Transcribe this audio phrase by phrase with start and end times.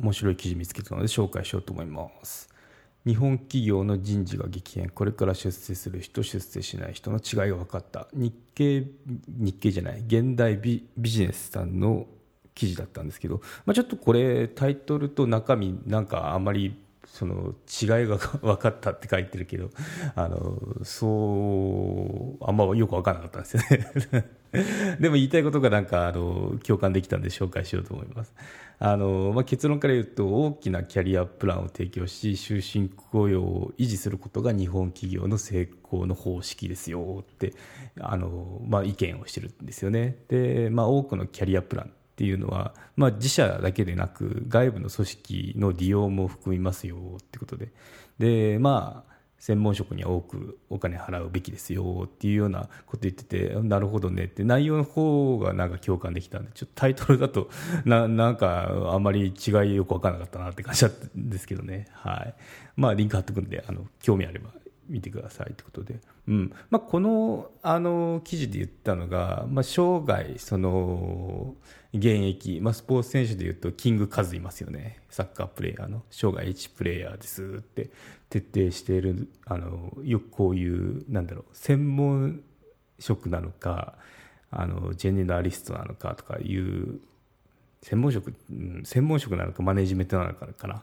[0.00, 2.48] 面白い記事見つけたので紹介しようと思います。
[3.06, 4.90] 日本企業の人事が激変。
[4.90, 8.08] これから出世する人出世しない人の違いが分かった。
[8.12, 8.84] 日経
[9.28, 10.00] 日経じゃない。
[10.06, 12.06] 現代ビビジネスさんの
[12.54, 16.76] 記事だったんですけど、まあ、ちょっとこれタイトルと中身なんかあんまり
[17.06, 19.70] その違いが 分かったって書いてるけど。
[20.14, 24.39] あのそうあんまよく分からなかったんですよね。
[25.00, 28.34] でも言いたいことがなんかあの共感できたんで紹介しようと思います。
[28.78, 37.52] あの、まあ、結論から言うと大きなキャリアプランを提供し終身雇用を維持することが日本企業の成功の方式ですよって
[38.00, 40.16] あの、まあ、意見をしてるんですよね。
[40.28, 47.72] で、まあ、多くのキャリアプランっていうのは、まあ、自社だけでなく外部の組織の利用も含みますよってことで。
[48.18, 49.09] でまあ
[49.40, 57.48] 専門職には多くお金払うべきですよっていうようなこと言っててなるほどねって内容の方がなんか共感できたんでちょっとタイトルだと
[57.86, 61.88] ななんかあんまり違いよく分からなかったなって感じだったんですけどね。
[61.92, 62.34] はい。
[62.76, 64.50] まあリンク貼っとくんであの興味あれば
[64.90, 66.52] 見てくださいってことで、うん。
[66.68, 71.54] まあ、このあの記事で言ったのが、まあ、生涯その
[71.94, 75.00] 現役、まあ、スポーツ選手でいうとキングカズいますよね。
[75.08, 76.02] サッカープレーヤーの。
[76.10, 77.90] 生涯1プレーヤーですって
[78.28, 82.42] 徹底しているあのよくこういうなんだろう専門
[82.98, 83.94] 職なのか
[84.50, 87.00] あのジェネラリストなのかとかいう
[87.82, 90.82] 専門職、うん、専門職なのかマネジメントなのかかな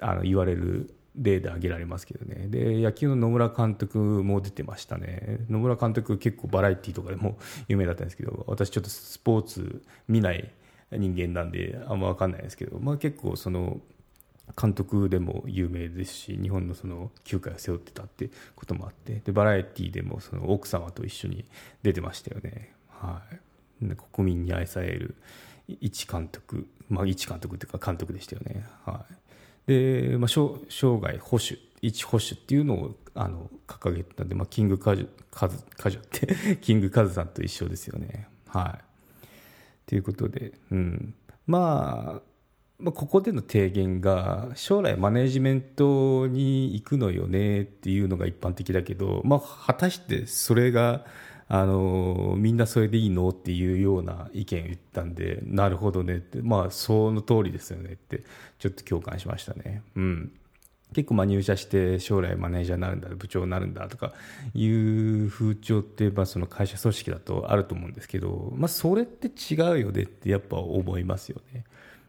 [0.00, 2.46] あの言われる例で挙げられますけどね。
[2.48, 5.40] で野球の野村監督も出てましたね。
[5.48, 10.50] 野村監督結構バラエティーとかでも 有名だったんですけど私ちょっとスポーツ見ない
[10.92, 13.80] 人間なんであんま分かんないですけど、まあ、結構その
[14.60, 21.44] 監督でも有名ですし日本のその球界を背負ってたってこともあってでバラエティーでもその奥様と一緒に
[21.82, 23.22] 出てましたよね、は
[23.82, 25.16] い、国民に愛される
[25.80, 29.14] 一監督、まあ、一監督っていうか監督でしたよね、はい、
[29.68, 38.26] で、まあ、生涯保守一保守っていうのをあの掲げてたんで、まあ、キングカジュカズカジュって キングカズさんと一緒ですよね。
[38.46, 39.28] はい。
[39.86, 41.14] ということで、うん、
[41.46, 42.28] まあ
[42.78, 51.04] まあ、ここでの提言が将来マネジメントに行くのよねっていうのが一般的だけど、まあ、果たしてそれが
[51.48, 53.30] あのみんなそれでいいの？
[53.30, 56.42] っていうような意見を言ったんでなるほどねって。
[56.42, 58.22] まあその通りですよねって
[58.58, 59.82] ちょっと共感しましたね。
[59.96, 60.32] うん。
[60.94, 64.14] 結構まあ入社して将来マネージャーになるんだ部長になるんだとか
[64.54, 71.64] いう風潮ってまあその会社組織だとあると思うんですけど、まあ、それって違うよねってやっぱ思いますよね。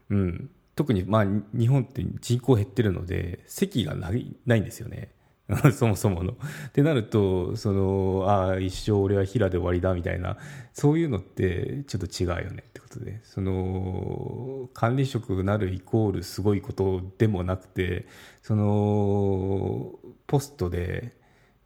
[0.10, 5.12] うん、特にまあ日本って人口減ってるので席がないないんですよね。
[5.74, 6.34] そもそもの。
[6.68, 10.38] ってなるとそのああ一生俺は平で終わりだみたいな
[10.74, 12.64] そういうのってちょっと違うよね。
[12.68, 13.20] ってことで。
[13.24, 18.06] その管理職なるイコールすごいことでもなくて
[18.44, 21.18] そのポストで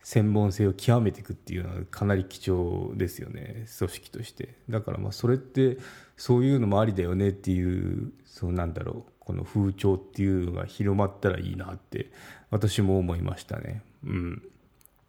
[0.02, 3.66] 専門性を極めていくっていうのはかなり貴重ですよね。
[3.78, 4.56] 組織として。
[4.70, 5.78] だからまあそれって
[6.16, 9.12] そういうのもありだよねっていうそうなんだろう。
[9.26, 12.12] この風潮っていうのが広まったらいいなって
[12.52, 13.82] 私も思いましたね。
[14.06, 14.42] うん。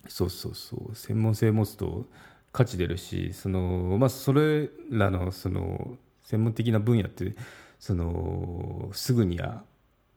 [0.08, 0.94] そうそうそう。
[0.94, 2.06] 専門性持つと
[2.52, 7.34] 価値出るしそのまあそれらのその専門的な分野って
[7.80, 9.64] そのすぐには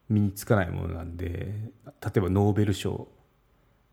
[0.10, 1.54] 身につかないものなんで
[1.86, 3.08] 例えばノーベル賞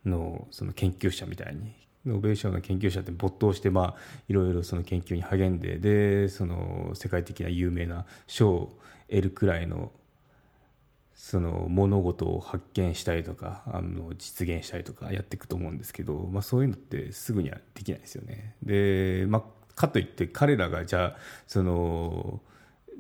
[0.05, 1.85] のその研究者みたいに。
[2.05, 3.95] ノーベル賞の研究者って没頭してまあ
[4.29, 8.79] いろいろその研究に励んででその世界的な有名な賞を
[9.09, 9.93] 得るくらいの
[11.15, 18.57] その物事を発見したりとかあの実現したりとかやっていくと思うんですけど、まあ、そういうのってすぐにはできないですよね。
[18.63, 21.17] で、まあ、かといって彼らがじゃあ
[21.47, 22.41] その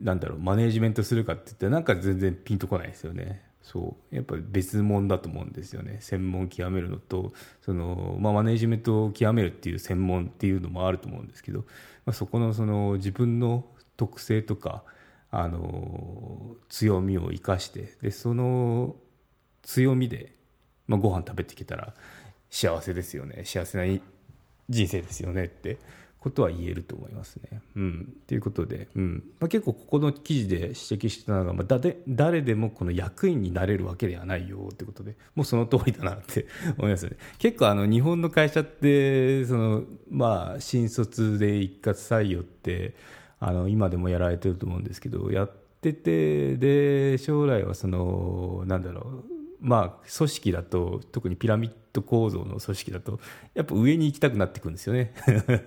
[0.01, 3.43] なんだろうマネージメントするかって言ったらなんか全然ピンとこないですよね。
[3.65, 13.65] そうやっぱ別物だと思うんですよね専門極めるのとその、まあ、マネジメントを極めるっていう専門っていうのもあると思うんですけど、まあ、そこのその自分の
[13.97, 14.85] 特性とか
[15.37, 18.95] あの強みを生かしてでその
[19.63, 20.33] 強みで、
[20.87, 21.95] まあ、ご飯食べてきたら
[22.51, 24.01] 幸せですよね幸せな
[24.69, 25.79] 人生ですよねって
[26.21, 27.61] ことは言えると思いますね。
[27.77, 36.47] うん、ということで、うんまあ、結構ここの記事で指摘してたのが、まあ、だで誰でもこの役員になれるわけではないよってことでもうその通りだなって
[36.79, 37.17] 思いますね。
[37.39, 42.95] 結構あの日本の会社ってその、まあ、新卒で一括採用って
[43.46, 45.50] あの今でもやられてると思うんですけどやっ
[45.82, 53.19] ててで将来はそのなんだろうまあ、組織だと特にピラミッド構造の組織だと
[53.55, 55.14] やっぱ上に行きたくなっていくんですよね。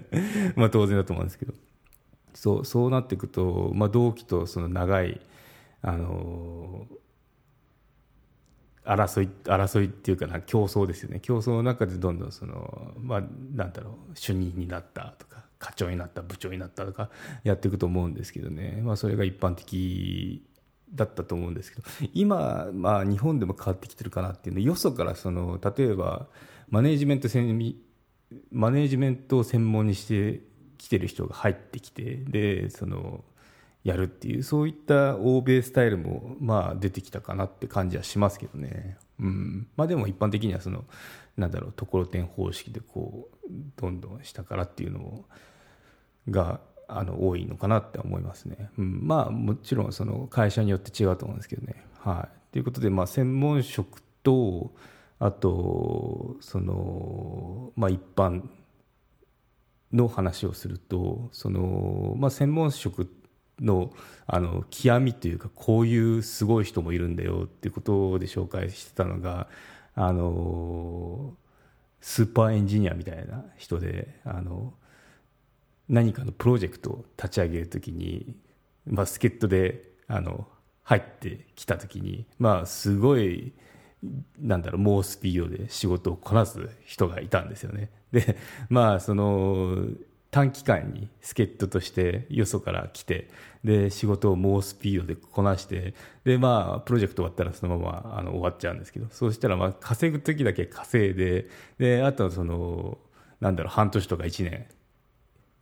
[0.56, 1.54] まあ当然だと思うんですけど。
[2.36, 5.20] そうそうなっていくと、まあ、同期とその長い
[5.82, 6.86] あの
[8.86, 11.20] 争い争いっていうかな競争ですよね。
[11.20, 13.24] 競争の中でどんどんその、まあ、
[13.56, 17.10] なんだろう主任になったとか課長になった部長になったとか
[17.44, 20.44] やっていくと思うんですけどね、まあ、それが一般的
[20.94, 21.88] だったと思うんですけど。
[22.14, 26.28] 今、まあ、日本でも変わってきてるかなっていうのよそからその例えば
[26.70, 27.28] マネージメント
[28.52, 30.42] マネージメントを専門にして
[30.78, 33.24] きてる人が入ってきてでその
[33.84, 39.68] やるっていうそういった欧米スタイルもまあ出てきたかなって感じはしますけどね、うん。
[39.76, 40.86] まあ、でも一般的にはその
[41.38, 45.26] なんだろうところてん方式でこうどんどん下からっていうの
[46.30, 51.84] があの多いのかなって思いますね、うん、まあもちろんその会社によって違うと思うんですけどね。
[52.00, 54.74] はい、ということで、まあ、専門職と
[55.20, 58.44] あとその、まあ、一般
[59.92, 63.17] の話をするとその、まあ、専門職って
[63.62, 63.92] の
[64.26, 69.48] あの極みというかこういうすごい人もいるんだよっていうことで紹介してたのが
[69.96, 71.34] あの
[72.02, 74.74] スーパーエンジニアみたいな人であの
[75.90, 78.36] 何かのプロジェクトを立ち上げるときに、
[78.86, 80.48] まあ、助っ人であの
[80.84, 83.54] 入ってきたときに、まあ、すごい
[84.40, 87.90] なんだろう猛スピードで仕事をこなす人がいたんですよね。
[88.12, 88.38] で
[88.70, 89.88] まあその
[90.38, 93.28] 短期間に助っ人としてよそから来て
[93.64, 95.96] で仕事を猛スピードでこなして
[96.26, 101.48] で、まあ、プロジェクト終わったらそのままあの終わっちゃうんですけどそうしたらまあ稼ぐ時だけ稼いで
[101.80, 103.00] であとはその
[103.42, 104.68] なんだろう半年とか1年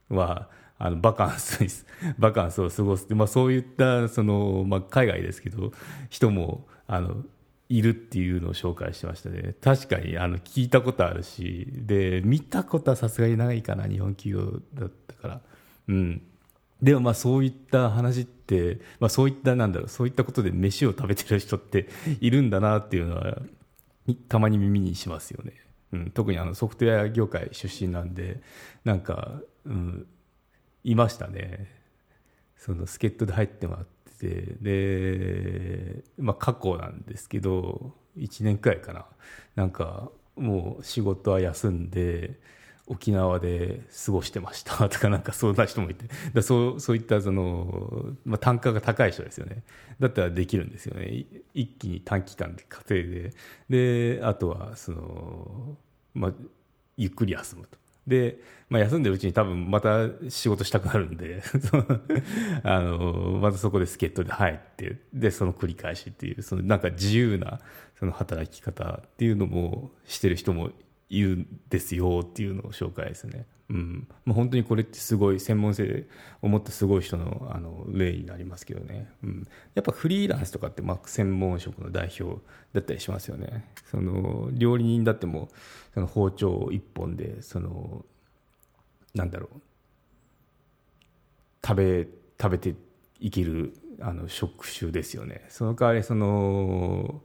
[0.10, 1.86] はあのバカンス
[2.20, 5.72] バカンスを過ごすまあ、そういったその、まあ、海外ですけど
[6.10, 7.24] 人もあの
[7.70, 9.56] いるっていうのを紹介しましたね。
[9.62, 11.68] 確かにあの聞いたことあるし。
[11.72, 15.42] で見たことはさすがにないかな日本企業だったから。
[15.88, 16.22] うん。
[16.82, 21.88] でもまあそういった話って、まあ、そういったなんだろうそういったことで飯を食べてる人って
[22.20, 23.38] いるんだなっていうのは
[24.28, 25.54] たまに耳にしますよね、
[25.94, 28.42] うん、特にあのソフトウェア業界出身なんで
[28.84, 30.06] なんかうん、
[30.84, 31.68] いましたね。
[32.58, 33.86] その助っ人で入ってもらっ
[34.18, 39.06] てで、まあ、過去なんですけど1年くらいかな。
[39.56, 42.40] なんかもう仕事は休んで
[42.88, 44.88] 沖縄で過ごしてました。
[44.90, 46.06] とかなんかそんな人もいて。
[46.34, 49.64] だそうそういったその、まあ、単価が高い人ですよね。
[50.00, 51.26] だったらできるんですよね。
[51.54, 53.34] 一気に短期間で稼いで。
[54.18, 55.78] であとはその、
[56.14, 56.34] まあ、
[56.98, 57.78] ゆっくり休むと。
[58.08, 61.42] で、まあ、休んでるうちに多分また仕事したくなるんで
[62.64, 67.60] あのまたそこで助っ人で入ってでその繰り返しっていうそのなんか自由な
[67.98, 70.72] その働き方っていうのもしてる人も
[71.10, 73.46] いるんですよっていうのを紹介ですね。
[73.70, 74.08] うん。
[74.26, 76.08] まあ、本当にこれってすごい専門性
[76.42, 82.42] を持ったすごい人のあの例になりますけどね、うん、やっぱフリーランスとかってまあ専門職の代表
[82.74, 83.72] だったりしますよね。
[83.90, 85.50] その料理人だっても
[85.94, 88.06] その包丁一本でその
[89.14, 89.62] なんだろう。
[91.66, 92.08] 食べ
[92.40, 92.76] 食べて
[93.20, 95.46] いけるあの職種ですよね。
[95.50, 97.22] その代わりその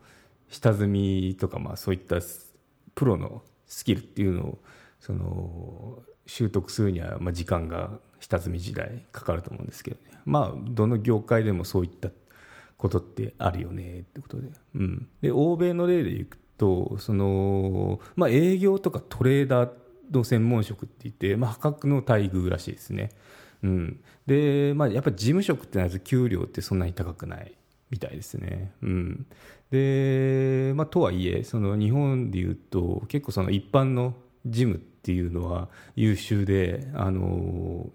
[0.48, 2.16] 下積みとかまあそういった
[2.94, 4.58] プロのスキルっていうのを
[4.98, 10.18] その習得するにはまあ時間が下積み時代かかると思うんですけどね。
[10.26, 12.10] まあどの業界でもそういった
[12.76, 19.70] ことってあるよねってことで,、うん、で欧米の例でいくとその、まあ、営業とかトレーダー
[20.10, 23.10] の専門職って言って、まあ、破格の待遇らしいですね、
[23.62, 27.54] うん、で、まあ、やっぱり事務職ってなると給料ってそんなに高くない
[27.90, 28.72] みたいですね。
[28.82, 29.26] うん、
[29.70, 34.14] で、まあ、とはいえその日本でいうと結構その一般の
[34.46, 37.86] ジムっていうのは優秀であの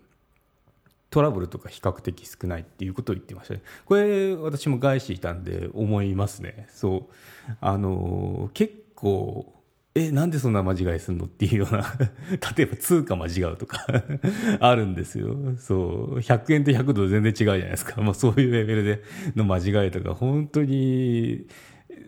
[1.10, 3.62] トラブルとか比較的少ないっていうことを言ってましたね。
[3.86, 6.68] これ私も外資いたんで思いますね。
[6.70, 9.55] そうあの結構
[9.98, 11.86] え、なんでそんな間違いすんのっていうような
[12.58, 13.86] 例えば通貨間違うとか
[14.60, 15.56] あるんですよ。
[15.58, 16.18] そう。
[16.20, 18.02] 100円と100ドル全然違うじゃないですか。
[18.02, 19.02] まあそういうレベルで
[19.38, 21.48] の間違いとか、本当に、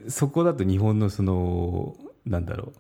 [0.10, 2.80] そこだと日本のその、なんだろう、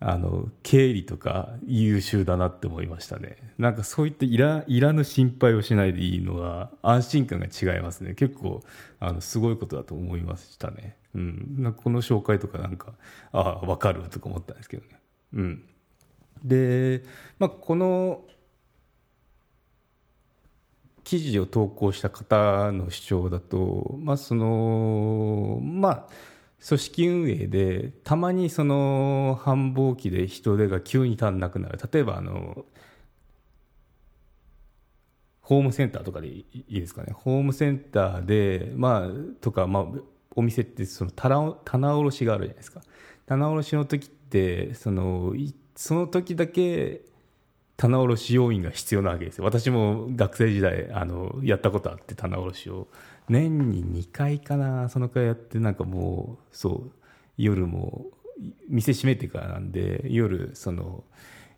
[0.00, 8.62] あの経理とか優秀だなって思いましたねなんかそういったいらいらぬ心配をしないでいいのは安心感が違いますね結構
[9.00, 11.56] あのすごいことだと思いましたねうん。
[11.58, 12.94] なんかこの紹介とかなんか
[13.32, 15.00] ああ分かるとか思ったんですけどね。
[15.34, 15.64] うん。
[16.44, 17.02] で、
[17.38, 18.22] まあ、この
[21.04, 26.06] 記事を投稿した方の主張だと、まあそのまあ、
[26.66, 31.78] 組織運営でたまにその繁忙期で人手が急に足んなくなる。
[31.92, 32.64] 例えばあの
[35.42, 37.12] ホームセンターとかでいいですかね。
[37.12, 39.84] ホームセンターで、まあ、とか、まあ、
[40.36, 42.82] お店ってその棚棚卸しがあるじゃないですか。
[43.26, 45.34] 棚卸しの時ってその
[45.74, 47.02] その時だけ
[47.76, 49.44] 棚卸し要員が必要なわけですよ。
[49.44, 52.88] 私も学生時代あのやったことあって棚卸しを。
[53.28, 56.92] 年に2回かなそのくらいやってなんかもうそう
[57.38, 58.06] 夜も
[58.68, 61.04] 店閉めてからなんで夜その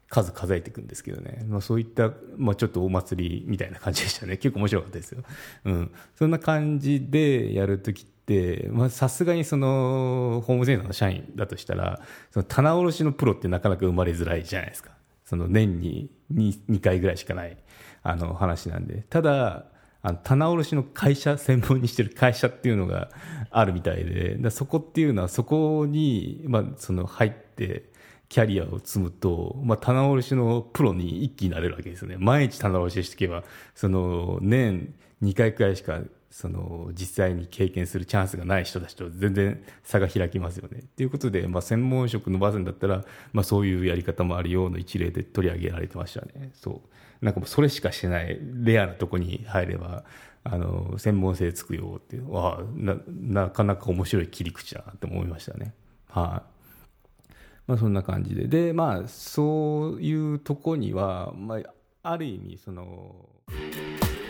[0.09, 4.37] 数数えていくんですけどね、まあ、そういった、まあ、ちょっとお祭りみたいな感じでしたね。
[4.37, 5.25] 結構面白かったですよ、
[5.64, 12.00] うん、そんな感じでやるときってでさすがにそのホームセンターの社員だとしたら
[12.33, 14.90] その棚卸しのプロってなかなか生まれづらいじゃないですか。
[15.25, 17.56] その年に 2, 2回ぐらいしかない
[18.02, 19.04] あの話なんで。
[19.09, 19.66] ただ
[20.02, 23.11] あの棚卸しの会社専門にしてる会社っていうのが
[23.50, 27.90] あるみたいでだそこっていうのはそこに、まあ、その入って
[28.28, 32.16] キャリアを積むと、まあ、棚卸しのプロに一気になれるわけですよね。
[32.18, 36.00] 毎日棚卸ししていけばその年2回くらいしか
[36.37, 40.83] その実際に経験するチャンスがない人たちと全然差が開きますよね。
[40.95, 46.50] ということで、まあ、専門職伸ばすんだったら、まあ、そういうやり方もあるような一例で取り上げられてましたね。
[46.52, 46.83] そ
[47.23, 50.05] うなんかもうそれしかしてないレアなとこに入れば
[50.45, 55.73] あの専門性つくよっていうわななかなか面白い切り口だなって思いましたね。
[56.11, 57.33] はい、
[57.66, 61.61] まあ、そんな感じででまあそういうとこには、ま
[62.02, 63.31] あ、ある意味その。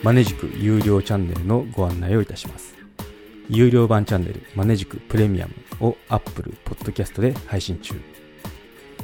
[0.02, 2.74] マネジク有料チャンネルのご案内をいたします。
[3.48, 7.94] 有料版チャンネルマネジクプレミアムを Apple Podcast で配信中。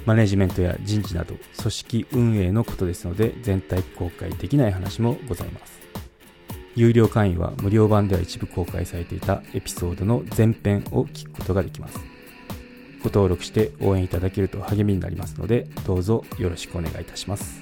[0.04, 5.80] マネジメントや人事など組織運営のことですので全体公開できない話もございます。
[6.74, 11.98] 有料会員は無料版では一部公開されていたエピソードの前編を聞くことができます。
[13.02, 17.61] ご登録して応援いただけると励みになりますのでどうぞよろしくお願いいたします。